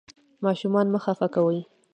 ماشومان 0.43 0.85
مه 0.93 0.99
خفه 1.05 1.27
کوئ. 1.35 1.59